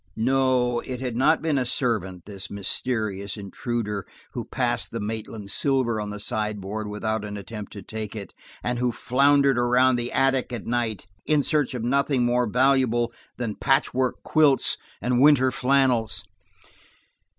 [0.15, 6.09] No–it had not been a servant, this mysterious intruder who passed the Maitland silver on
[6.09, 8.33] the sideboard without an attempt to take it,
[8.63, 13.53] and who floundered around an attic at night, in search of nothing more valuable than
[13.55, 16.23] patchwork quilts and winter flannels.